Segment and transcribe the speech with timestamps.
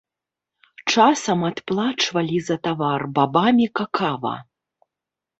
[0.93, 4.33] Часам адплачвалі за тавар бабамі какава.